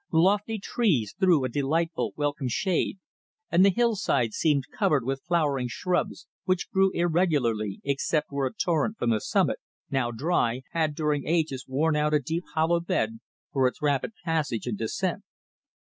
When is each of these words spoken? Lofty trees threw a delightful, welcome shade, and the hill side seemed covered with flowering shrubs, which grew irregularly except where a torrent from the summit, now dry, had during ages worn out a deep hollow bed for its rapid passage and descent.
Lofty 0.11 0.57
trees 0.57 1.13
threw 1.19 1.43
a 1.45 1.47
delightful, 1.47 2.11
welcome 2.17 2.47
shade, 2.47 2.97
and 3.51 3.63
the 3.63 3.69
hill 3.69 3.95
side 3.95 4.33
seemed 4.33 4.63
covered 4.75 5.05
with 5.05 5.21
flowering 5.27 5.67
shrubs, 5.69 6.25
which 6.45 6.71
grew 6.71 6.89
irregularly 6.95 7.79
except 7.83 8.31
where 8.31 8.47
a 8.47 8.51
torrent 8.51 8.97
from 8.97 9.11
the 9.11 9.21
summit, 9.21 9.59
now 9.91 10.09
dry, 10.09 10.63
had 10.71 10.95
during 10.95 11.27
ages 11.27 11.67
worn 11.67 11.95
out 11.95 12.15
a 12.15 12.19
deep 12.19 12.45
hollow 12.55 12.79
bed 12.79 13.19
for 13.53 13.67
its 13.67 13.79
rapid 13.79 14.13
passage 14.25 14.65
and 14.65 14.79
descent. 14.79 15.21